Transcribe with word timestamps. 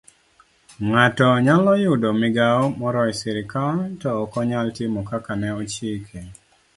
Ng'ato 0.85 1.27
nyalo 1.45 1.71
yudo 1.83 2.09
migawo 2.21 2.61
moro 2.79 2.99
e 3.11 3.13
sirkal 3.19 3.77
to 4.01 4.09
okonyal 4.23 4.67
timo 4.77 5.01
kaka 5.09 5.33
ne 5.41 5.49
ochike 5.59 6.19